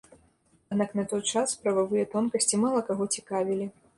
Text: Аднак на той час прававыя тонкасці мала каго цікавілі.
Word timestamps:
Аднак 0.75 0.95
на 0.99 1.03
той 1.11 1.21
час 1.33 1.53
прававыя 1.65 2.05
тонкасці 2.15 2.61
мала 2.65 2.79
каго 2.89 3.03
цікавілі. 3.19 3.71